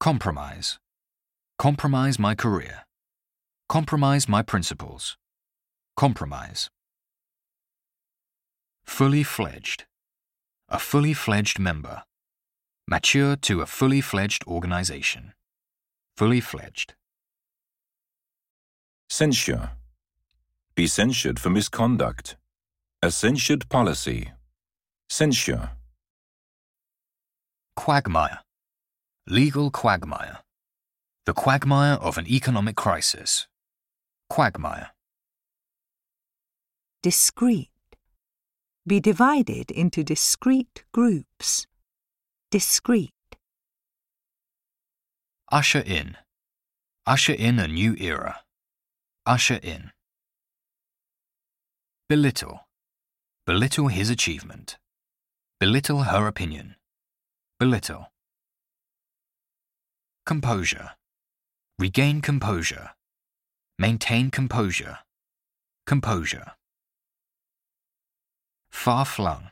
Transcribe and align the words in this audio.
Compromise. 0.00 0.78
Compromise 1.58 2.18
my 2.18 2.34
career. 2.34 2.86
Compromise 3.68 4.30
my 4.30 4.40
principles. 4.40 5.18
Compromise. 5.94 6.70
Fully 8.82 9.22
fledged. 9.22 9.84
A 10.70 10.78
fully 10.78 11.12
fledged 11.12 11.58
member. 11.58 12.04
Mature 12.88 13.36
to 13.36 13.60
a 13.60 13.66
fully 13.66 14.00
fledged 14.00 14.42
organization. 14.46 15.34
Fully 16.16 16.40
fledged. 16.40 16.94
Censure. 19.10 19.72
Be 20.74 20.86
censured 20.86 21.38
for 21.38 21.50
misconduct. 21.50 22.36
A 23.02 23.10
censured 23.10 23.68
policy. 23.68 24.32
Censure. 25.10 25.72
Quagmire. 27.76 28.38
Legal 29.30 29.70
quagmire. 29.70 30.38
The 31.24 31.32
quagmire 31.32 31.94
of 31.94 32.18
an 32.18 32.26
economic 32.26 32.74
crisis. 32.74 33.46
Quagmire. 34.28 34.90
Discrete. 37.04 37.68
Be 38.84 38.98
divided 38.98 39.70
into 39.70 40.02
discrete 40.02 40.82
groups. 40.90 41.64
Discrete. 42.50 43.36
Usher 45.52 45.84
in. 45.86 46.16
Usher 47.06 47.34
in 47.34 47.60
a 47.60 47.68
new 47.68 47.94
era. 48.00 48.40
Usher 49.26 49.60
in. 49.62 49.92
Belittle. 52.08 52.66
Belittle 53.46 53.86
his 53.86 54.10
achievement. 54.10 54.76
Belittle 55.60 56.02
her 56.02 56.26
opinion. 56.26 56.74
Belittle. 57.60 58.10
Composure. 60.30 60.90
Regain 61.76 62.20
composure. 62.20 62.90
Maintain 63.80 64.30
composure. 64.30 64.98
Composure. 65.86 66.52
Far 68.70 69.04
flung. 69.04 69.50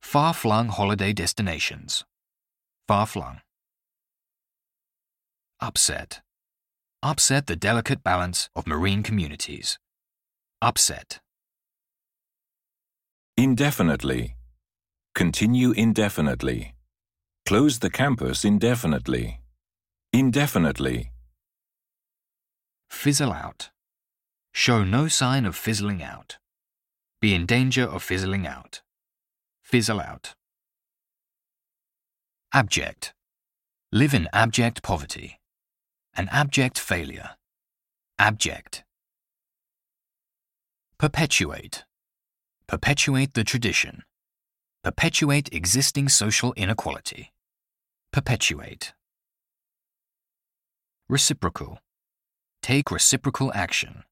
Far 0.00 0.34
flung 0.34 0.68
holiday 0.68 1.12
destinations. 1.12 2.04
Far 2.86 3.06
flung. 3.06 3.40
Upset. 5.58 6.20
Upset 7.02 7.48
the 7.48 7.56
delicate 7.56 8.04
balance 8.04 8.48
of 8.54 8.68
marine 8.68 9.02
communities. 9.02 9.80
Upset. 10.62 11.18
Indefinitely. 13.36 14.36
Continue 15.16 15.72
indefinitely. 15.72 16.76
Close 17.44 17.80
the 17.80 17.90
campus 17.90 18.44
indefinitely. 18.44 19.40
Indefinitely. 20.12 21.12
Fizzle 22.88 23.32
out. 23.32 23.70
Show 24.52 24.82
no 24.82 25.06
sign 25.08 25.44
of 25.44 25.54
fizzling 25.54 26.02
out. 26.02 26.38
Be 27.20 27.34
in 27.34 27.46
danger 27.46 27.84
of 27.84 28.02
fizzling 28.02 28.46
out. 28.46 28.80
Fizzle 29.62 30.00
out. 30.00 30.34
Abject. 32.54 33.12
Live 33.92 34.14
in 34.14 34.28
abject 34.32 34.82
poverty. 34.82 35.38
An 36.14 36.28
abject 36.32 36.78
failure. 36.78 37.36
Abject. 38.18 38.84
Perpetuate. 40.98 41.84
Perpetuate 42.66 43.34
the 43.34 43.44
tradition. 43.44 44.02
Perpetuate 44.82 45.50
existing 45.52 46.08
social 46.08 46.54
inequality. 46.56 47.32
Perpetuate. 48.12 48.94
Reciprocal. 51.10 51.78
Take 52.62 52.90
reciprocal 52.90 53.50
action. 53.54 54.04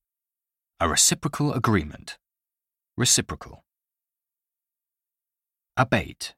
A 0.80 0.89
reciprocal 0.89 1.52
agreement. 1.52 2.16
Reciprocal. 2.96 3.64
Abate. 5.77 6.34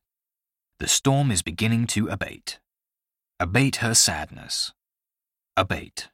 The 0.81 0.89
storm 0.89 1.31
is 1.31 1.43
beginning 1.43 1.87
to 1.89 2.09
abate. 2.09 2.59
Abate 3.39 3.77
her 3.77 3.95
sadness. 3.95 4.73
Abate. 5.57 6.09